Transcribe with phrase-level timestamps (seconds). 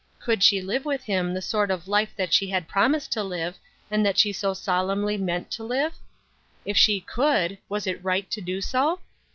[0.19, 3.59] Could she live with him the sort of life that she had promised to live,
[3.91, 5.93] and that she solemnly meant to live?
[6.65, 8.99] If she could, was it right to do so?